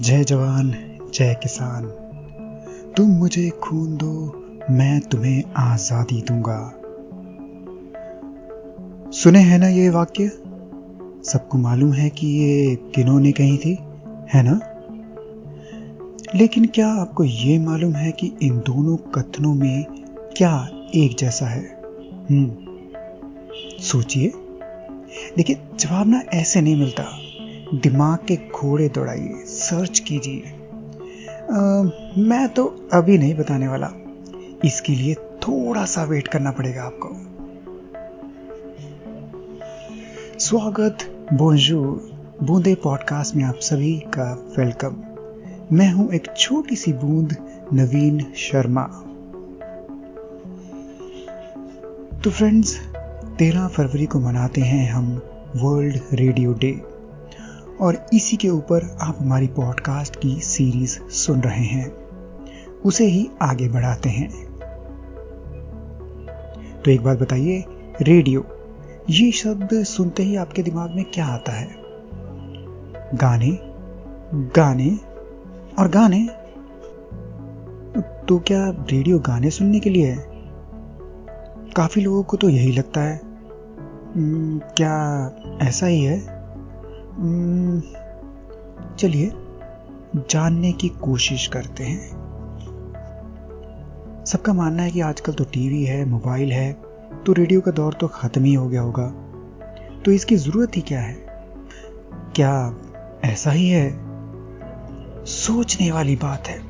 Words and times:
जय 0.00 0.24
जवान, 0.24 0.70
जय 1.14 1.34
किसान। 1.42 1.84
तुम 2.96 3.10
मुझे 3.10 3.50
खून 3.50 3.96
दो, 3.96 4.42
मैं 4.70 5.00
तुम्हें 5.00 5.44
आज़ादी 5.56 6.22
दूँगा। 6.22 6.74
सुने 9.10 9.38
हैं 9.38 9.58
ना 9.58 9.68
ये 9.68 9.90
वाक्य? 9.90 10.28
सबको 11.24 11.58
मालूम 11.58 11.92
है 11.92 12.10
कि 12.10 12.26
ये 12.26 12.76
किनों 12.76 13.20
ने 13.20 13.32
कही 13.32 13.58
थी, 13.58 13.78
है 14.34 14.42
ना? 14.42 14.60
लेकिन 16.34 16.64
क्या 16.64 16.88
आपको 16.88 17.24
ये 17.24 17.58
मालूम 17.58 17.92
है 17.92 18.12
कि 18.12 18.32
इन 18.42 18.58
दोनों 18.58 18.96
कथनों 18.96 19.54
में 19.54 19.84
क्या 20.36 20.68
एक 20.94 21.16
जैसा 21.16 21.46
है? 21.46 21.82
हम्म 22.30 22.56
सोचिए। 23.80 24.32
देखिए, 25.36 25.56
जवाब 25.80 26.08
ना 26.08 26.22
ऐसे 26.34 26.60
नहीं 26.60 26.76
मिलता। 26.76 27.04
दिमाग 27.74 28.18
के 28.18 28.36
घोड़े 28.36 28.88
दौड़ाइए। 28.88 29.44
सर्च 29.60 29.98
कीजिए। 29.98 30.52
मैं 32.22 32.48
तो 32.48 32.64
अभी 32.92 33.18
नहीं 33.18 33.34
बताने 33.34 33.68
वाला। 33.68 33.90
इसके 34.64 34.92
लिए 34.92 35.14
थोड़ा 35.14 35.84
सा 35.84 36.04
वेट 36.04 36.28
करना 36.28 36.50
पड़ेगा 36.50 36.82
आपको। 36.82 37.08
स्वागत 40.38 40.98
बोंजूर 41.32 42.10
बूंदे 42.42 42.74
पॉडकास्ट 42.74 43.34
में 43.36 43.44
आप 43.44 43.58
सभी 43.62 43.92
का 44.16 44.32
वेलकम 44.58 44.96
मैं 45.72 45.90
हूँ 45.92 46.12
एक 46.12 46.26
छोटी 46.36 46.76
सी 46.76 46.92
बूंद, 46.92 47.36
नवीन 47.72 48.20
शर्मा। 48.36 48.84
तो 52.24 52.30
फ्रेंड्स 52.30 52.76
तेरह 53.38 53.66
फरवरी 53.68 54.06
को 54.06 54.20
मनाते 54.20 54.60
हैं 54.60 54.90
हम 54.90 55.12
वर्ल्ड 55.56 56.00
रेडियो 56.12 56.52
डे 56.52 56.72
और 57.80 58.06
इसी 58.12 58.36
के 58.36 58.48
ऊपर 58.48 58.96
आप 59.00 59.16
हमारी 59.20 59.46
पॉडकास्ट 59.46 60.16
की 60.16 60.40
सीरीज़ 60.40 61.00
सुन 61.00 61.40
रहे 61.40 61.64
हैं। 61.64 61.94
उसे 62.84 63.04
ही 63.04 63.30
आगे 63.42 63.68
बढ़ाते 63.68 64.08
हैं। 64.08 64.50
तो 66.84 66.90
एक 66.90 67.02
बात 67.02 67.18
बताइए 67.18 67.64
रेडियो 68.02 68.46
ये 69.10 69.32
शब्द 69.32 69.84
सुनते 69.84 70.22
ही 70.22 70.36
आपके 70.36 70.62
दिमाग 70.62 70.90
में 70.90 71.04
क्या 71.04 71.26
आता 71.26 71.52
है? 71.52 71.68
गाने 73.14 73.58
गाने 74.34 74.98
और 75.78 75.88
गाने। 75.88 76.28
तो 78.28 78.38
क्या 78.38 78.70
रेडियो 78.70 79.18
गाने 79.18 79.50
सुनने 79.50 79.80
के 79.80 79.90
लिए 79.90 80.06
है 80.06 80.30
काफ़ी 81.76 82.02
लोगों 82.02 82.22
को 82.22 82.36
तो 82.36 82.48
यही 82.48 82.72
लगता 82.72 83.00
है। 83.00 83.20
क्या 84.58 85.30
ऐसा 85.62 85.86
ही 85.86 86.04
है? 86.04 86.39
चलिए, 88.98 89.32
जानने 90.30 90.72
की 90.72 90.88
कोशिश 90.88 91.46
करते 91.46 91.84
हैं। 91.84 92.10
सबका 94.26 94.52
मानना 94.52 94.82
है 94.82 94.90
कि 94.90 95.00
आजकल 95.00 95.32
तो 95.32 95.44
टीवी 95.44 95.84
है, 95.84 96.04
मोबाइल 96.04 96.52
है 96.52 96.72
तो 97.26 97.32
रेडियो 97.32 97.60
का 97.60 97.70
दौर 97.70 97.92
तो 97.92 98.08
खत्म 98.08 98.44
ही 98.44 98.54
हो 98.54 98.68
गया 98.68 98.80
होगा। 98.80 99.06
तो 100.04 100.10
इसकी 100.10 100.36
ज़रूरत 100.36 100.76
ही 100.76 100.80
क्या 100.80 101.00
है? 101.00 101.16
क्या 102.36 102.74
ऐसा 103.24 103.50
ही 103.50 103.68
है? 103.68 104.00
सोचने 105.24 105.92
वाली 105.92 106.16
बात 106.16 106.48
है। 106.48 106.60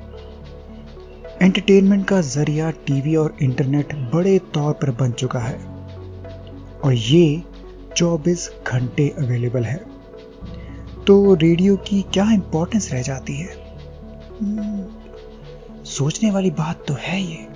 एंटरटेनमेंट 1.43 2.07
का 2.09 2.21
ज़रिया 2.21 2.71
टीवी 2.71 3.17
और 3.17 3.37
इंटरनेट 3.43 3.95
बड़े 3.95 4.39
तौर 4.39 4.73
पर 4.73 4.91
बन 4.91 5.13
चुका 5.13 5.39
है। 5.39 5.67
और 6.85 6.93
ये 6.93 7.43
24 7.97 8.51
घंटे 8.69 9.09
अवेलेबल 9.09 9.65
है। 9.65 9.90
तो 11.11 11.35
रेडियो 11.35 11.77
की 11.77 12.01
क्या 12.03 12.25
इंपॉर्टेंस 12.33 12.93
रह 12.93 13.03
जाती 13.03 13.37
है? 13.37 13.55
हम्म, 14.41 14.85
सोचने 15.85 16.31
वाली 16.31 16.51
बात 16.51 16.85
तो 16.89 16.95
है 16.95 17.21
ये। 17.23 17.47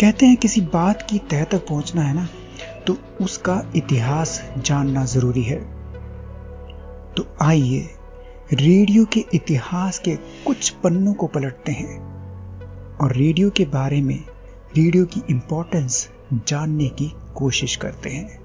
कहते 0.00 0.26
हैं 0.26 0.36
किसी 0.36 0.60
बात 0.60 1.06
की 1.10 1.18
तह 1.18 1.44
तक 1.44 1.66
पहुँचना 1.68 2.02
है 2.02 2.14
ना 2.14 2.26
तो 2.86 2.96
उसका 3.20 3.60
इतिहास 3.76 4.42
जानना 4.58 5.04
ज़रूरी 5.04 5.42
है। 5.42 5.60
तो 7.14 7.26
आइए 7.42 7.88
रेडियो 8.52 9.04
के 9.04 9.24
इतिहास 9.34 9.98
के 9.98 10.16
कुछ 10.16 10.70
पन्नों 10.70 11.14
को 11.14 11.26
पलटते 11.26 11.72
हैं 11.72 11.98
और 12.96 13.16
रेडियो 13.16 13.50
के 13.50 13.64
बारे 13.64 14.00
में 14.00 14.18
रेडियो 14.76 15.04
की 15.04 15.22
इंपॉर्टेंस 15.30 16.08
जानने 16.32 16.88
की 16.88 17.12
कोशिश 17.34 17.76
करते 17.76 18.10
हैं। 18.10 18.39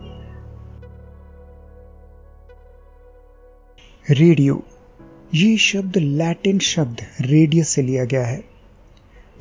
रेडियो। 4.10 4.64
ये 5.34 5.58
शब्द 5.58 5.98
लैटिन 5.98 6.60
शब्द 6.60 6.98
रेडियस 7.22 7.70
से 7.70 7.82
लिया 7.82 8.06
गया 8.06 8.26
है, 8.26 8.44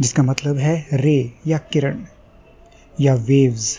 जिसका 0.00 0.22
मतलब 0.22 0.56
है 0.56 0.86
रे 0.92 1.32
या 1.47 1.58
किरण 1.58 1.98
या 3.00 3.14
वेव्स 3.14 3.78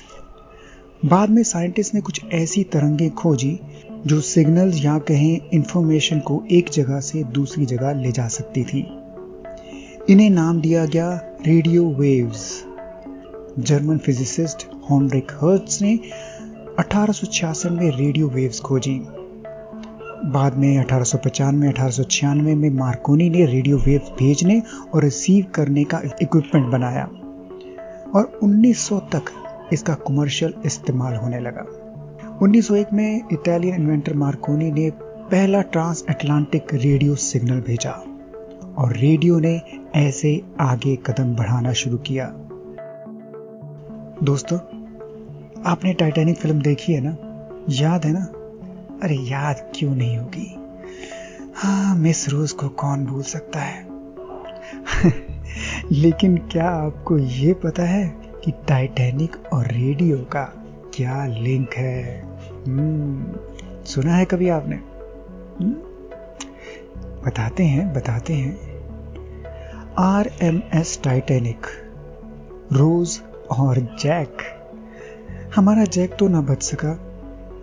बाद 1.05 1.29
में 1.29 1.43
साइंटिस्ट 1.43 1.93
ने 1.93 2.01
कुछ 2.01 2.21
ऐसी 2.25 2.63
तरंगें 2.63 3.09
खोजी 3.11 3.59
जो 4.07 4.21
सिग्नल्स 4.21 4.85
या 4.85 4.97
कहें 4.99 5.49
इंफॉर्मेशन 5.53 6.19
को 6.19 6.43
एक 6.51 6.69
जगह 6.69 6.99
से 6.99 7.23
दूसरी 7.23 7.65
जगह 7.65 7.93
ले 7.93 8.11
जा 8.11 8.27
सकती 8.27 8.63
थी। 8.63 8.85
इन्हें 10.09 10.29
नाम 10.29 10.61
दिया 10.61 10.85
गया 10.85 11.11
radio 11.47 11.89
waves 11.89 12.63
German 13.59 13.97
physicist 13.97 14.67
Heinrich 14.91 15.31
Hertz 15.31 15.81
ने 15.81 15.99
अठारह 16.79 17.69
में 17.69 17.97
रेडियो 17.97 18.27
वेव्स 18.27 18.59
खोजी। 18.59 18.99
बाद 20.23 20.55
में 20.55 20.77
अठारह 20.77 21.51
में 21.51 21.69
अठारह 21.69 22.33
में 22.33 22.69
मार्कोनी 22.69 23.29
ने 23.29 23.45
रेडियो 23.45 23.77
वेव 23.77 24.01
भेजने 24.19 24.61
और 24.93 25.03
रिसीव 25.03 25.45
करने 25.55 25.83
का 25.83 26.01
इक्विपमेंट 26.21 26.67
बनाया 26.67 27.03
और 28.15 28.39
1900 28.43 28.99
तक 28.99 29.21
इसका 29.73 29.93
कमर्शियल 29.93 30.53
इस्तेमाल 30.65 31.15
होने 31.15 31.39
लगा। 31.39 31.65
1901 32.43 32.93
में 32.93 33.21
इटालियन 33.31 33.75
इन्वेंटर 33.75 34.13
मार्कोनी 34.13 34.71
ने 34.71 34.89
पहला 35.31 35.61
ट्रांस 35.61 36.05
अटलांटिक 36.09 36.67
रेडियो 36.73 37.15
सिग्नल 37.15 37.61
भेजा 37.61 37.91
और 38.77 38.95
रेडियो 38.95 39.39
ने 39.39 39.61
ऐसे 39.95 40.41
आगे 40.59 40.95
कदम 40.95 41.35
बढ़ाना 41.35 41.73
शुरू 41.73 41.97
किया। 41.97 42.31
दोस्तों, 44.23 44.57
आपने 45.65 45.93
टाइटैनिक 45.93 46.37
फ़िल्म 46.37 46.61
देखी 46.61 46.93
है 46.93 47.01
ना? 47.01 47.17
याद 47.69 48.05
है 48.05 48.13
ना? 48.13 48.34
अरे 49.03 49.15
याद 49.15 49.71
क्यों 49.75 49.95
नहीं 49.95 50.17
होगी? 50.17 50.55
हाँ 51.55 51.95
मिस 51.95 52.29
रोज 52.29 52.51
को 52.51 52.69
कौन 52.69 53.05
भूल 53.05 53.23
सकता 53.23 53.59
है? 53.59 53.87
लेकिन 55.91 56.37
क्या 56.37 56.69
आपको 56.69 57.17
ये 57.17 57.53
पता 57.53 57.83
है 57.83 58.07
कि 58.43 58.51
टाइटैनिक 58.51 59.35
और 59.53 59.67
रेडियो 59.67 60.17
का 60.17 60.43
क्या 60.93 61.25
लिंक 61.25 61.73
है? 61.73 62.25
हम्म 62.67 63.35
सुना 63.83 64.15
है 64.15 64.25
कभी 64.25 64.49
आपने? 64.49 64.75
हम्म? 64.75 65.73
बताते 67.25 67.63
हैं 67.63 67.93
बताते 67.93 68.33
हैं। 68.33 68.59
R 69.99 70.31
M 70.41 70.61
S 70.73 70.99
Titanic 71.03 71.61
Rose 72.73 73.21
और 73.51 73.97
जैक। 73.99 74.37
हमारा 75.55 75.83
जैक 75.83 76.15
तो 76.19 76.27
ना 76.27 76.41
बच 76.41 76.63
सका, 76.63 76.93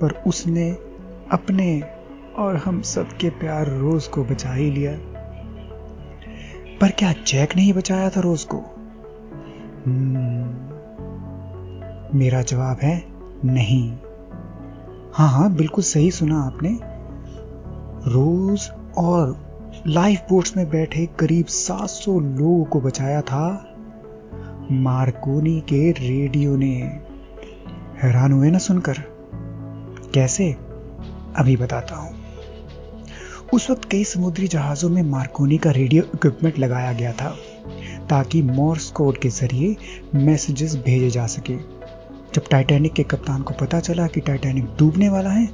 पर 0.01 0.23
उसने 0.27 0.92
अपने 1.33 1.83
और 2.39 2.57
हम 2.57 2.83
सबके 2.83 3.31
प्यार 3.31 3.67
रोज 3.67 4.07
को 4.07 4.25
बचा 4.25 4.53
ही 4.53 4.71
लिया। 4.71 4.99
पर 6.81 6.91
क्या 6.91 7.15
जैक 7.27 7.57
नहीं 7.57 7.73
बचाया 7.73 8.11
था 8.11 8.21
रोज 8.21 8.47
को? 8.55 8.57
hmm, 8.57 10.63
मेरा 12.15 12.43
जवाब 12.43 12.79
है 12.83 13.05
नहीं। 13.45 13.97
हाँ 15.13 15.29
हाँ 15.29 15.55
बिल्कुल 15.55 15.85
सही 15.85 16.11
सुना 16.11 16.43
आपने। 16.43 16.79
रोज 18.11 18.71
और 18.99 19.53
लाइफ 19.87 20.23
बोट्स 20.31 20.57
में 20.57 20.71
बैठे 20.71 21.07
करीब 21.07 21.47
700 21.47 22.21
लोगों 22.21 22.65
को 22.65 22.81
बचाया 22.81 23.21
था। 23.21 23.75
मार्कोनी 24.71 25.61
के 25.61 25.91
रेडियो 25.91 26.57
ने। 26.57 27.01
हैरान 28.03 28.33
हुए 28.33 28.51
ना 28.51 28.59
सुनकर? 28.59 28.97
कैसे? 30.15 30.57
अभी 31.37 31.57
बताता 31.57 31.97
हूँ। 31.97 32.15
उस 33.55 33.71
वक्त 33.71 33.85
कई 33.85 34.05
समुद्री 34.05 34.49
जहाजों 34.49 34.89
में 34.89 35.03
मार्कोनी 35.03 35.59
का 35.59 35.71
रेडियो 35.71 36.03
इक्विपमेंट 36.03 36.59
लगाया 36.59 36.93
गया 36.93 37.13
था, 37.13 37.37
ताकि 38.11 38.43
मोर्स 38.43 38.91
कोड 38.91 39.19
के 39.19 39.29
ज़रिए 39.29 39.77
मैसेजेस 40.15 40.77
भेजे 40.77 41.11
जा 41.11 41.27
सके। 41.27 41.57
जब 42.35 42.43
टाइटैनिक 42.51 42.93
के 42.93 43.03
कप्तान 43.03 43.43
को 43.43 43.55
पता 43.55 43.81
चला 43.81 44.07
कि 44.07 44.21
टाइटैनिक 44.21 44.65
डूबने 44.65 45.09
वाला 45.09 45.31
है, 45.31 45.49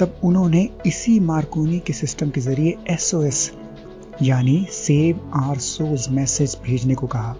तब 0.00 0.20
उन्होंने 0.24 0.68
इसी 0.86 1.20
मार्कोनी 1.20 1.78
के 1.78 1.92
सिस्टम 1.92 2.30
के 2.30 2.40
ज़रिए 2.40 2.76
एसओएस, 2.90 3.52
यानी 4.22 4.66
सेव 4.70 5.30
आर 5.34 5.58
सोज 5.58 6.08
मैसेज 6.08 6.58
भेजने 6.64 6.94
को 6.94 7.06
कहा। 7.06 7.36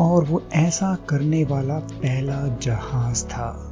और 0.00 0.24
वो 0.24 0.42
ऐसा 0.52 0.98
करने 1.08 1.44
वाला 1.44 1.74
पहला 1.74 2.58
जहाज़ 2.62 3.24
था। 3.24 3.67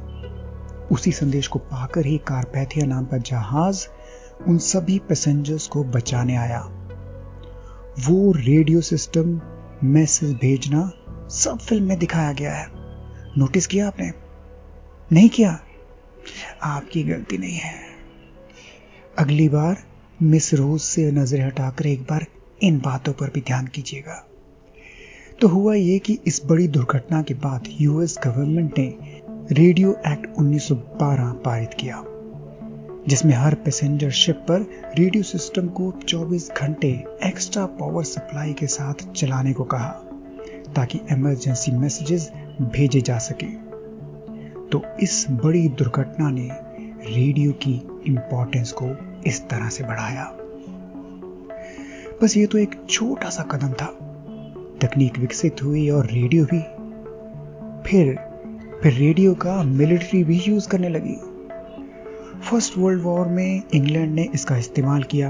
उसी 0.91 1.11
संदेश 1.11 1.47
को 1.47 1.59
पाकर 1.59 2.05
ही 2.05 2.17
कारपैथिया 2.17 2.85
नाम 2.85 3.05
का 3.05 3.17
जहाज़ 3.17 3.87
उन 4.47 4.57
सभी 4.57 4.99
पैसेंजर्स 4.99 5.67
को 5.67 5.83
बचाने 5.83 6.35
आया। 6.35 6.59
वो 8.07 8.31
रेडियो 8.31 8.81
सिस्टम 8.81 9.41
मैसेज 9.83 10.33
भेजना 10.33 10.91
सब 11.29 11.59
फ़िल्म 11.59 11.83
में 11.83 11.99
दिखाया 11.99 12.33
गया 12.33 12.53
है। 12.53 12.67
नोटिस 13.37 13.67
किया 13.67 13.87
आपने? 13.87 14.11
नहीं 15.11 15.29
किया? 15.29 15.59
आपकी 16.63 17.03
गलती 17.03 17.37
नहीं 17.37 17.55
है। 17.55 17.73
अगली 19.17 19.49
बार 19.49 19.77
मिस 20.21 20.53
रोज 20.53 20.81
से 20.81 21.11
नज़र 21.11 21.41
हटाकर 21.41 21.85
एक 21.85 22.01
बार 22.01 22.25
इन 22.63 22.79
बातों 22.79 23.13
पर 23.13 23.29
भी 23.29 23.41
ध्यान 23.41 23.67
कीजिएगा। 23.67 24.27
तो 25.41 25.47
हुआ 25.47 25.73
यह 25.73 25.97
कि 25.97 26.19
इस 26.27 26.41
बड़ी 26.45 26.67
दुर्घटना 26.67 27.21
के 27.21 27.33
बाद 27.33 27.63
यूएस 27.81 28.17
गवर्नमेंट 28.23 28.77
ने 28.77 29.16
रेडियो 29.51 29.91
एक्ट 30.07 30.27
1912 30.39 31.33
पारित 31.33 31.73
किया, 31.73 32.03
जिसमें 33.07 33.33
हर 33.33 33.55
पैसेंजर 33.55 34.09
शिप 34.09 34.35
पर 34.35 34.61
रेडियो 34.97 35.23
सिस्टम 35.23 35.67
को 35.67 35.93
24 36.07 36.51
घंटे 36.51 37.05
एक्स्ट्रा 37.23 37.65
पावर 37.65 38.03
सप्लाई 38.03 38.53
के 38.53 38.67
साथ 38.67 38.93
चलाने 38.93 39.53
को 39.53 39.63
कहा, 39.63 39.89
ताकि 40.75 40.99
इमरजेंसी 41.11 41.71
मैसेजेस 41.71 42.31
भेजे 42.61 43.01
जा 43.01 43.17
सके। 43.17 43.45
तो 44.69 44.97
इस 44.99 45.25
बड़ी 45.29 45.69
दुर्घटना 45.69 46.29
ने 46.29 46.49
रेडियो 47.15 47.51
की 47.51 48.01
इंपॉर्टेंस 48.07 48.75
को 48.81 49.19
इस 49.27 49.49
तरह 49.49 49.69
से 49.69 49.83
बढ़ाया। 49.83 50.31
बस 52.23 52.37
ये 52.37 52.45
तो 52.45 52.57
एक 52.57 52.81
छोटा 52.89 53.29
सा 53.29 53.43
कदम 53.43 53.69
था। 53.69 53.85
तकनीक 54.81 55.19
विकसित 55.19 55.63
हुई 55.63 55.89
और 55.89 56.05
रेडियो 56.05 56.45
भी। 56.45 56.61
फिर 57.89 58.26
फिर 58.83 58.93
रेडियो 58.93 59.33
का 59.33 59.63
मिलिट्री 59.63 60.23
भी 60.23 60.41
यूज़ 60.47 60.67
करने 60.69 60.89
लगी। 60.89 61.15
फ़र्स्ट 62.49 62.77
वर्ल्ड 62.77 63.01
वॉर 63.03 63.27
में 63.27 63.61
इंग्लैंड 63.73 64.13
ने 64.15 64.27
इसका 64.33 64.57
इस्तेमाल 64.57 65.03
किया, 65.03 65.29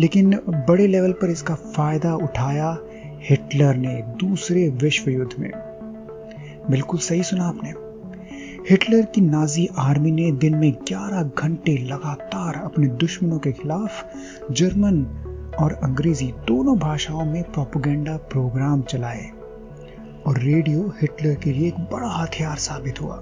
लेकिन 0.00 0.30
बड़े 0.68 0.86
लेवल 0.86 1.12
पर 1.12 1.30
इसका 1.30 1.54
फ़ायदा 1.54 2.14
उठाया 2.14 2.76
हिटलर 3.22 3.76
ने 3.76 3.94
दूसरे 4.20 4.68
विश्व 4.68 5.10
युद्ध 5.10 5.32
में। 5.38 5.50
बिल्कुल 6.70 7.00
सही 7.00 7.22
सुना 7.22 7.44
आपने। 7.44 7.70
हिटलर 8.70 9.04
की 9.04 9.20
नाजी 9.20 9.68
आर्मी 9.78 10.10
ने 10.10 10.30
दिन 10.32 10.56
में 10.56 10.72
11 10.72 11.30
घंटे 11.38 11.76
लगातार 11.76 12.54
अपने 12.64 12.86
दुश्मनों 12.86 13.38
के 13.38 13.52
खिलाफ 13.52 14.04
जर्मन 14.50 15.02
और 15.58 15.72
अंग्रेज़ी 15.72 16.32
दोनों 16.48 16.78
भाषाओं 16.78 17.24
में 17.24 17.42
प्रोपोगेंडा 17.42 18.16
प्रोग्राम 18.16 18.82
चलाए। 18.82 19.39
और 20.26 20.38
रेडियो 20.38 20.82
हिटलर 21.00 21.34
के 21.34 21.52
लिए 21.52 21.68
एक 21.68 21.78
बड़ा 21.92 22.08
हथियार 22.08 22.56
साबित 22.56 23.00
हुआ। 23.02 23.14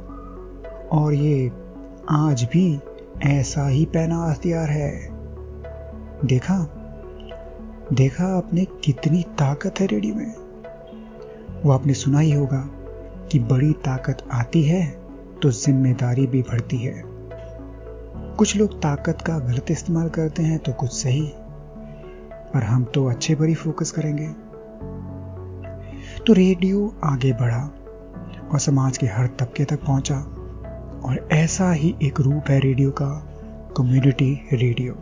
और 0.93 1.15
ये 1.15 1.53
आज 2.11 2.43
भी 2.45 2.81
ऐसा 3.23 3.67
ही 3.69 3.85
पहना 3.85 4.25
हथियार 4.25 4.71
है। 4.71 4.91
देखा? 6.25 6.57
देखा 7.93 8.27
आपने 8.37 8.65
कितनी 8.85 9.23
ताकत 9.23 9.81
है 9.81 9.87
रेडियो 9.87 10.15
में? 10.15 10.35
वो 11.63 11.71
आपने 11.71 11.95
सुना 11.95 12.19
ही 12.19 12.33
होगा 12.33 12.61
कि 13.33 13.39
बड़ी 13.39 13.73
ताकत 13.73 14.23
आती 14.33 14.63
है 14.63 14.87
तो 15.43 15.51
ज़िम्मेदारी 15.51 16.27
भी 16.27 16.43
बढ़ती 16.43 16.77
है। 16.77 17.03
कुछ 18.37 18.57
लोग 18.57 18.79
ताकत 18.79 19.23
का 19.23 19.39
गलत 19.39 19.71
इस्तेमाल 19.71 20.09
करते 20.09 20.43
हैं 20.43 20.59
तो 20.59 20.73
कुछ 20.73 20.93
सही। 20.93 21.33
पर 22.55 22.63
हम 22.63 22.85
तो 22.85 23.05
अच्छे 23.07 23.35
पर 23.35 23.49
ही 23.49 23.55
फोकस 23.55 23.91
करेंगे। 23.91 24.29
तो 26.29 26.35
रेडियो 26.35 26.95
आगे 27.05 27.33
बढ़ा 27.33 27.59
और 28.53 28.59
समाज 28.59 28.99
के 28.99 29.07
हर 29.07 29.27
तबके 29.27 29.65
तक 29.65 29.81
पहुँचा। 29.85 30.15
और 31.05 31.29
ऐसा 31.33 31.73
ही 31.73 31.95
एक 32.03 32.21
रूप 32.21 32.45
है 32.49 32.61
रेडियो 32.61 32.91
का 32.91 33.09
कम्युनिटी 33.77 34.49
रेडियो 34.53 34.95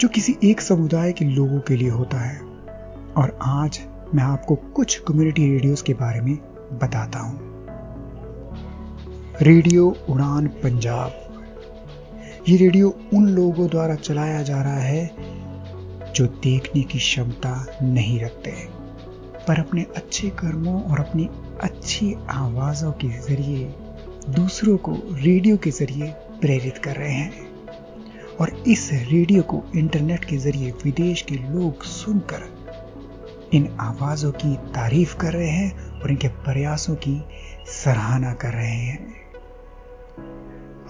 जो 0.00 0.08
किसी 0.08 0.36
एक 0.44 0.60
समुदाय 0.60 1.12
के 1.12 1.24
लोगों 1.24 1.60
के 1.60 1.76
लिए 1.76 1.88
होता 1.88 2.20
है। 2.20 2.38
और 3.16 3.38
आज 3.42 3.80
मैं 4.14 4.24
आपको 4.24 4.54
कुछ 4.54 4.98
कम्युनिटी 4.98 5.50
रेडियोस 5.50 5.82
के 5.82 5.94
बारे 5.94 6.20
में 6.20 6.34
बताता 6.82 7.18
हूँ। 7.18 7.38
रेडियो 9.42 9.96
उड़ान 10.10 10.46
पंजाब। 10.46 11.12
ये 12.48 12.56
रेडियो 12.56 12.96
उन 13.14 13.28
लोगों 13.28 13.68
द्वारा 13.68 13.94
चलाया 13.94 14.42
जा 14.42 14.62
रहा 14.62 14.80
है 14.80 15.06
जो 16.12 16.26
देखने 16.26 16.82
की 16.82 16.98
क्षमता 16.98 17.66
नहीं 17.82 18.20
रखते। 18.20 18.77
पर 19.48 19.58
अपने 19.58 19.82
अच्छे 19.96 20.30
कर्मों 20.30 20.82
और 20.82 21.00
अपनी 21.00 21.28
अच्छी 21.60 22.14
आवाजों 22.30 22.92
के 22.92 23.08
ज़रिए 23.08 23.64
दूसरों 24.28 24.76
को 24.76 24.92
रेडियो 24.94 25.56
के 25.56 25.70
ज़रिए 25.70 26.10
प्रेरित 26.40 26.78
कर 26.78 26.96
रहे 26.96 27.12
हैं 27.12 27.48
और 28.36 28.64
इस 28.68 28.90
रेडियो 28.92 29.42
को 29.42 29.62
इंटरनेट 29.76 30.24
के 30.24 30.36
ज़रिए 30.36 30.70
विदेश 30.70 31.22
के 31.22 31.34
लोग 31.34 31.82
सुनकर 31.82 32.58
इन 33.52 33.76
आवाजों 33.80 34.32
की 34.32 34.56
तारीफ़ 34.56 35.16
कर 35.16 35.32
रहे 35.32 35.48
हैं 35.48 36.00
और 36.00 36.10
इनके 36.10 36.28
प्रयासों 36.28 36.94
की 36.94 37.24
सराहना 37.66 38.32
कर 38.34 38.52
रहे 38.52 38.76
हैं। 38.76 39.16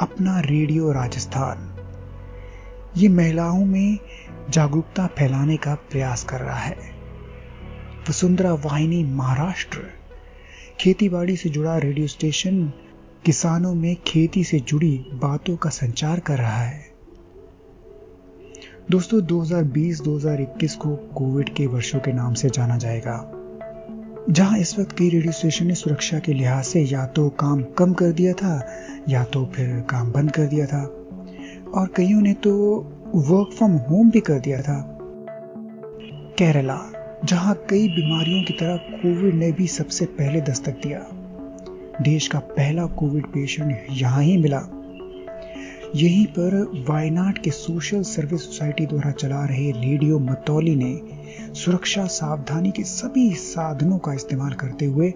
अपना 0.01 0.41
रेडियो 0.41 0.93
राजस्थान, 0.93 1.75
ये 2.97 3.09
महिलाओं 3.09 3.65
में 3.65 3.99
जागरूकता 4.51 5.07
फैलाने 5.07 5.57
का 5.57 5.75
प्रयास 5.75 6.25
कर 6.25 6.41
रहा 6.41 6.59
है। 6.59 6.88
वसुंधरा 8.09 8.55
वाहिनी 8.55 9.05
महाराष्ट्र। 9.05 9.79
खेतीबाड़ी 10.81 11.37
से 11.37 11.49
जुड़ा 11.49 11.79
रेडियो 11.79 12.07
स्टेशन 12.07 12.73
किसानों 13.25 13.75
में 13.75 13.97
खेती 14.07 14.45
से 14.45 14.61
जुड़ी 14.61 15.07
बातों 15.15 15.57
का 15.57 15.71
संचार 15.71 16.21
कर 16.21 16.39
रहा 16.39 16.63
है। 16.63 16.85
दोस्तों 18.91 19.27
2020-2021 19.27 20.75
को 20.75 20.97
कोविड 20.97 21.55
के 21.55 21.67
वर्षों 21.67 21.99
के 21.99 22.13
नाम 22.13 22.35
से 22.35 22.51
जाना 22.51 22.77
जाएगा। 22.77 23.33
जहाँ 24.31 24.59
इस 24.59 24.79
वक्त 24.79 24.99
कई 24.99 25.09
रेडियो 25.09 25.33
स्टेशन 25.33 25.67
ने 25.67 25.75
सुरक्षा 25.75 26.19
के 26.19 26.33
लिहाज 26.33 26.65
से 26.65 26.81
या 26.81 27.07
तो 27.07 27.29
काम 27.29 27.63
कम 27.63 27.93
कर 27.93 28.13
दिया 28.13 28.33
था, 28.33 28.69
या 29.09 29.25
तो 29.25 29.47
फिर 29.47 29.81
काम 29.81 30.13
बंद 30.13 30.31
कर 30.31 30.47
दिया 30.47 30.67
था। 30.67 30.83
और 31.75 31.89
कईयों 31.97 32.21
ने 32.21 32.35
तो 32.35 32.53
वर्क 33.15 33.55
फ्रॉम 33.57 33.73
होम 33.73 34.11
भी 34.11 34.21
कर 34.21 34.39
दिया 34.39 34.63
था। 34.63 34.99
केरला। 36.39 36.98
जहाँ 37.25 37.55
कई 37.71 37.89
बीमारियों 37.89 38.45
की 38.45 38.53
तरह 38.53 38.77
कोविड 38.77 39.35
ने 39.35 39.53
भी 39.53 39.67
सबसे 39.67 40.05
पहले 40.05 40.41
दस्तक 40.41 40.73
दिया। 40.73 40.99
देश 42.03 42.29
का 42.29 42.39
पहला 42.39 42.87
कोविड 42.87 43.27
पेशेंट 43.27 43.87
यहाँ 43.91 44.23
ही 44.23 44.37
मिला। 44.37 44.61
यहीं 45.95 46.27
पर 46.27 46.85
वायनाड 46.89 47.39
के 47.39 47.51
सोशल 47.51 48.03
सर्विस 48.03 48.45
सोसाइटी 48.45 48.87
द्वारा 48.87 49.11
चला 49.11 49.45
रहे 49.45 49.71
रेडियो 49.71 50.19
मतौली 50.19 50.77
ने 50.77 51.01
सुरक्षा 51.55 52.05
सावधानी 52.05 52.71
के 52.71 52.83
सभी 52.83 53.35
साधनों 53.35 53.99
का 53.99 54.13
इस्तेमाल 54.13 54.53
करते 54.53 54.85
हुए 54.85 55.13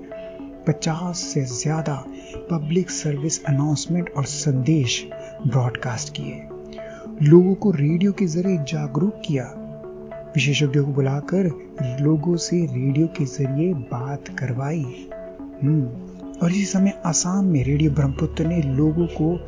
50 0.69 1.15
से 1.15 1.45
ज़्यादा 1.45 2.05
पब्लिक 2.51 2.91
सर्विस 2.91 3.45
अनाउंसमेंट 3.45 4.11
और 4.17 4.25
संदेश 4.25 5.09
ब्रॉडकास्ट 5.47 6.13
किए। 6.17 6.43
लोगों 7.23 7.55
को 7.55 7.71
रेडियो 7.71 8.13
के 8.13 8.27
ज़रिए 8.27 8.57
जागरूक 8.57 9.23
किया 9.27 9.62
विशेषज्ञों 10.35 10.85
को 10.85 10.93
बुलाकर 10.93 11.45
लोगों 12.01 12.37
से 12.37 12.57
रेडियो 12.67 13.07
के 13.07 13.25
ज़रिए 13.25 13.75
बात 13.75 14.29
करवाई। 14.29 15.09
हम्म, 15.63 15.83
और 16.43 16.51
इसी 16.51 16.65
समय 16.65 17.03
आसाम 17.07 17.45
में 17.45 17.65
रेडियो 17.65 17.91
ब्रह्मपुत्र 17.91 18.47
ने 18.47 18.63
लोगों 18.63 19.07
को 19.07 19.39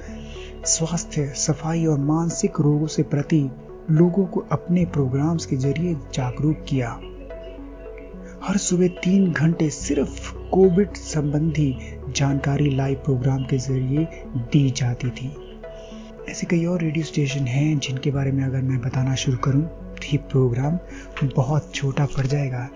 स्वास्थ्य 0.67 1.27
सफ़ाई 1.27 1.87
और 1.87 1.99
मानसिक 1.99 2.61
रोगों 2.61 2.87
से 2.87 3.03
प्रति 3.03 3.51
लोगों 3.91 4.27
को 4.27 4.41
अपने 4.53 4.85
प्रोग्राम्स 4.85 5.47
के 5.47 5.57
ज़रिए 5.57 5.95
जागरूक 5.95 6.57
किया। 6.69 7.01
हर 8.43 8.57
सुबह 8.57 8.89
तीन 8.89 9.33
घंटे 9.33 9.71
सिर्फ़ 9.71 10.33
कोविड 10.51 10.95
संबंधी 10.95 11.77
जानकारी 12.17 12.71
लाइव 12.71 12.97
प्रोग्राम 12.97 13.45
के 13.45 13.59
ज़रिए 13.59 14.09
दी 14.37 14.71
जाती 14.71 15.11
थी। 15.11 15.37
ऐसे 16.29 16.47
कई 16.47 16.65
और 16.65 16.81
रेडियो 16.81 17.05
स्टेशन 17.05 17.47
हैं 17.47 17.79
जिनके 17.79 18.11
बारे 18.11 18.33
में 18.33 18.45
अगर 18.45 18.63
मैं 18.63 18.81
बताना 18.81 19.15
शुरू 19.15 19.39
करूँ। 19.39 19.69
तो 20.05 20.11
ये 20.13 20.19
प्रोग्राम 20.19 20.79
बहुत 21.37 21.75
छोटा 21.75 22.05
पड़ 22.05 22.27
जाएगा। 22.27 22.69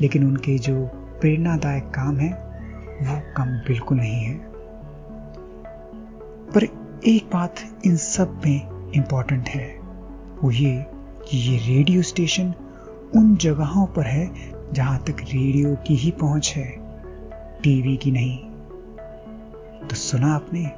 लेकिन 0.00 0.26
उनके 0.26 0.58
जो 0.58 0.86
प्रेरणादायक 1.20 1.82
काम 1.82 2.16
है, 2.16 2.32
वो 3.02 3.34
कम 3.36 3.44
बिल्कुल 3.44 3.98
नहीं 3.98 4.24
है। 4.24 4.34
पर 6.54 6.64
एक 7.06 7.30
बात 7.32 7.54
इन 7.86 7.96
सब 7.96 8.40
में 8.46 8.90
इंपॉर्टेंट 8.92 9.48
है, 9.48 9.78
वो 10.42 10.50
ये 10.50 10.86
कि 11.28 11.38
ये 11.38 11.76
रेडियो 11.76 12.02
स्टेशन 12.02 12.54
उन 13.16 13.36
जगहों 13.36 13.86
पर 13.86 14.02
है 14.02 14.52
जहाँ 14.72 14.98
तक 14.98 15.16
रेडियो 15.20 15.76
की 15.86 15.94
ही 15.94 16.10
पहुँच 16.10 16.54
है 16.56 16.74
टीवी 17.62 17.96
की 17.96 18.10
नहीं। 18.10 18.38
तो 19.88 19.96
सुना 19.96 20.34
आपने 20.34 20.70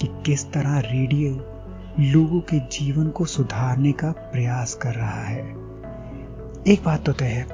कि 0.00 0.22
किस 0.26 0.52
तरह 0.52 0.78
रेडियो 0.78 1.53
लोगों 2.00 2.40
के 2.40 2.58
जीवन 2.58 3.08
को 3.08 3.24
सुधारने 3.24 3.92
का 3.92 4.10
प्रयास 4.10 4.74
कर 4.74 4.94
रहा 4.94 5.24
है। 5.24 5.42
एक 6.68 6.82
बात 6.84 7.04
तो 7.06 7.12
तय 7.12 7.24
है 7.24 7.46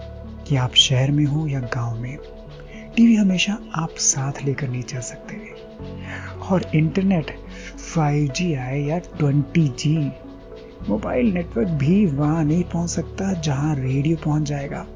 कि 0.49 0.57
आप 0.57 0.75
शहर 0.75 1.11
में 1.11 1.25
हो 1.25 1.47
या 1.47 1.61
गाँव 1.61 2.01
में, 2.01 2.19
टीवी 2.97 3.15
हमेशा 3.15 3.59
आप 3.75 3.91
साथ 3.91 4.33
लेकर 4.45 4.69
नहीं 4.69 4.83
चल 4.83 5.01
सकते। 5.01 5.37
और 6.51 6.71
इंटरनेट 6.75 7.37
5G 7.95 8.55
आए 8.55 8.81
या 8.81 9.01
20G 9.23 10.11
मोबाइल 10.89 11.33
नेटवर्क 11.33 11.69
भी 11.69 12.07
वहाँ 12.07 12.45
नहीं 12.45 12.65
पहुँच 12.65 12.91
सकता 12.91 13.33
जहाँ 13.33 13.75
रेडियो 13.77 14.17
पहुँच 14.17 14.43
जाएगा। 14.43 14.87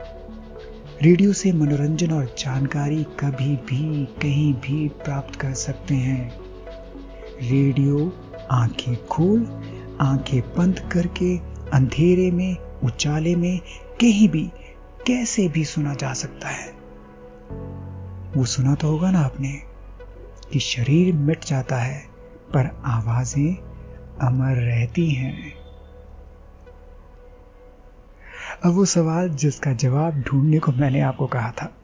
रेडियो 1.02 1.32
से 1.32 1.52
मनोरंजन 1.52 2.10
और 2.10 2.34
जानकारी 2.38 3.04
कभी 3.04 3.56
भी, 3.56 4.04
कहीं 4.04 4.54
भी 4.54 4.88
प्राप्त 4.88 5.40
कर 5.40 5.52
सकते 5.52 5.94
हैं। 5.94 6.34
रेडियो 7.42 8.12
आँखें 8.50 9.06
खोल, 9.06 9.46
आँखें 10.00 10.40
बंद 10.40 10.90
करके 10.92 11.38
अंधेरे 11.72 12.30
में 12.30 12.56
उचाले 12.84 13.36
में 13.36 13.58
कहीं 14.00 14.28
भी, 14.28 14.52
कैसे 15.06 15.48
भी 15.48 15.64
सुना 15.64 15.94
जा 15.94 16.12
सकता 16.12 16.48
है। 16.48 16.72
वो 18.36 18.44
सुना 18.44 18.74
तो 18.74 18.88
होगा 18.88 19.10
ना 19.10 19.20
आपने 19.20 19.52
कि 20.52 20.60
शरीर 20.60 21.14
मिट 21.14 21.44
जाता 21.44 21.76
है, 21.76 22.06
पर 22.54 22.82
आवाज़ें 22.84 23.56
अमर 24.20 24.54
रहती 24.54 25.10
हैं। 25.10 25.54
अब 28.64 28.72
वो 28.72 28.84
सवाल 28.84 29.28
जिसका 29.28 29.72
जवाब 29.72 30.14
ढूँढने 30.20 30.58
को 30.58 30.72
मैंने 30.72 31.00
आपको 31.00 31.26
कहा 31.26 31.50
था। 31.50 31.76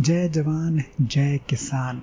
जय 0.00 0.28
जवान, 0.28 0.84
जय 1.00 1.38
किसान, 1.48 2.02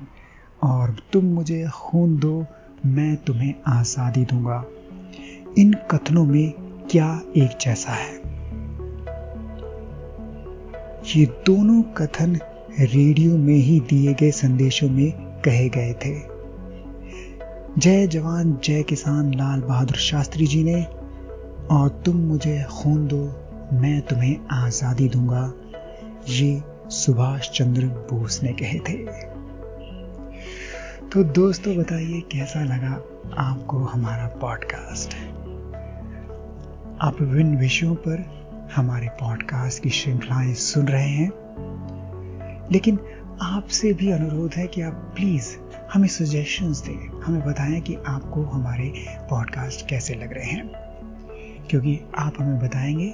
और 0.63 0.95
तुम 1.13 1.25
मुझे 1.25 1.67
खून 1.67 2.17
दो 2.17 2.45
मैं 2.85 3.17
तुम्हें 3.17 3.55
आज़ादी 3.67 4.25
दूँगा। 4.25 4.65
इन 5.57 5.73
कथनों 5.91 6.25
में 6.25 6.53
क्या 6.91 7.21
एक 7.37 7.57
जैसा 7.61 7.91
है? 7.91 8.15
ये 11.15 11.25
दोनों 11.25 11.81
कथन 11.81 12.39
रेडियो 12.79 13.37
में 13.37 13.55
ही 13.55 13.79
दिए 13.79 14.13
गए 14.13 14.31
संदेशों 14.31 14.89
में 14.89 15.11
कहे 15.41 15.69
गए 15.69 15.93
थे। 15.93 16.13
जय 17.77 18.07
जवान, 18.07 18.59
जय 18.63 18.83
किसान, 18.83 19.33
लाल 19.33 19.61
बहादुर 19.61 19.97
शास्त्री 19.97 20.47
जी 20.47 20.63
ने, 20.63 20.83
और 21.71 22.01
तुम 22.05 22.15
मुझे 22.15 22.63
खून 22.63 23.07
दो, 23.07 23.23
मैं 23.73 24.01
तुम्हें 24.01 24.37
आज़ादी 24.51 25.09
दूँगा, 25.09 25.53
ये 26.29 26.63
सुभाष 26.89 27.49
चंद्र 27.49 27.85
बोस 27.85 28.43
ने 28.43 28.53
कहे 28.53 28.79
थे। 28.79 29.34
तो 31.15 31.23
दोस्तों 31.23 31.77
बताइए, 31.77 32.21
कैसा 32.21 32.63
लगा 32.63 32.93
आपको 33.37 33.77
हमारा 33.77 34.27
पॉडकास्ट 34.27 35.13
आप 37.01 37.21
विभिन्न 37.21 37.57
विषयों 37.57 37.95
पर 37.95 38.23
हमारे 38.75 39.07
पॉडकास्ट 39.07 39.83
की 39.83 39.89
श्रृंखलाएँ 39.89 40.53
सुन 40.53 40.87
रहे 40.87 41.09
हैं, 41.09 41.31
लेकिन 42.71 42.99
आपसे 43.41 43.93
भी 43.93 44.11
अनुरोध 44.11 44.53
है 44.53 44.67
कि 44.67 44.81
आप 44.81 44.93
प्लीज़ 44.93 45.57
हमें 45.93 46.07
सजेशंस 46.07 46.79
दें, 46.79 47.21
हमें 47.21 47.45
बताएँ 47.45 47.81
कि 47.81 47.95
आपको 48.07 48.43
हमारे 48.43 48.93
पॉडकास्ट 49.09 49.89
कैसे 49.89 50.15
लग 50.15 50.33
रहे 50.33 50.45
हैं। 50.45 50.67
क्योंकि 51.69 51.99
आप 52.17 52.33
हमें 52.39 52.59
बताएँगे 52.59 53.09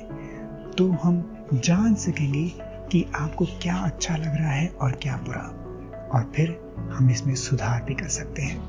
तो 0.77 0.91
हम 0.91 1.45
जान 1.53 1.95
सकेंगे 1.95 2.51
कि 2.91 3.05
आपको 3.15 3.45
क्या 3.45 3.75
अच्छा 3.75 4.17
लग 4.17 4.35
रहा 4.35 4.51
है 4.51 4.67
और 4.67 4.91
क्या 4.91 5.17
बुरा। 5.17 5.57
और 6.13 6.31
फिर 6.35 6.75
हम 6.91 7.09
इसमें 7.09 7.35
सुधार 7.35 7.83
भी 7.83 7.93
कर 7.93 8.07
सकते 8.07 8.41
हैं। 8.41 8.59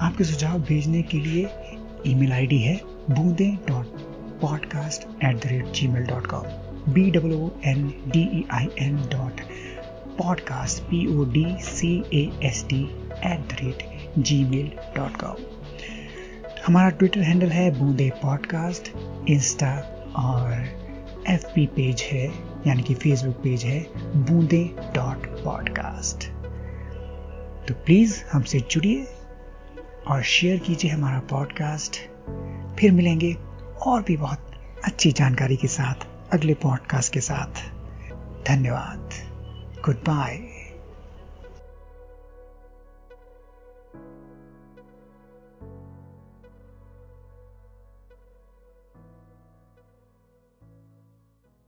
आपके 0.00 0.24
सुझाव 0.24 0.58
भेजने 0.58 1.02
के 1.02 1.18
लिए 1.18 1.48
ईमेल 2.06 2.32
आईडी 2.32 2.58
है 2.58 2.80
Boonde 3.10 3.58
dot 3.68 3.86
podcast 4.40 5.24
at 5.24 5.36
the 5.36 5.46
rate 5.46 5.66
G 5.66 5.88
mail 5.88 6.02
dot 6.02 6.26
com 6.26 6.42
B 6.92 7.10
W 7.10 7.52
N 7.64 7.88
D 7.88 8.38
E 8.38 8.44
I 8.50 8.68
N 8.78 8.96
dot 8.96 9.40
podcast 10.18 10.82
P 10.82 11.18
O 11.18 11.24
D 11.24 11.46
C 11.48 12.04
A 12.12 12.32
S 12.42 12.66
T 12.70 12.82
at 13.26 13.40
the 13.40 13.56
rate 13.62 14.12
G 14.18 14.44
mail 14.44 14.72
dot 14.96 15.16
com 15.16 15.34
हमारा 16.66 16.88
Twitter 16.88 17.20
handle 17.20 17.48
है 17.48 17.78
बूंदे 17.78 18.12
podcast 18.22 18.92
insta 19.28 19.76
और 20.16 20.82
F 21.28 21.46
P 21.54 21.66
page 21.66 22.02
है, 22.02 22.26
यानी 22.66 22.82
कि 22.82 22.94
Facebook 22.94 23.34
page 23.34 23.64
है 23.64 23.86
बूंदे 23.98 24.70
dot 24.94 25.44
podcast 25.44 26.41
तो 27.68 27.74
प्लीज़ 27.74 28.24
हमसे 28.32 28.60
जुड़िए 28.60 29.06
और 30.06 30.22
शेयर 30.22 30.58
कीजिए 30.58 30.90
हमारा 30.90 31.18
पॉडकास्ट 31.18 31.96
फिर 32.80 32.92
मिलेंगे 32.92 33.36
और 33.86 34.02
भी 34.02 34.16
बहुत 34.16 34.50
अच्छी 34.84 35.12
जानकारी 35.12 35.56
के 35.56 35.68
साथ 35.68 36.06
अगले 36.32 36.54
पॉडकास्ट 36.54 37.12
के 37.12 37.20
साथ। 37.20 37.52
धन्यवाद। 38.48 39.10
Goodbye. 39.88 40.51